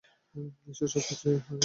ঈশ্বর, 0.67 0.87
সবকিছু 0.87 1.25
এখানে 1.27 1.39
আলাদারকম। 1.39 1.59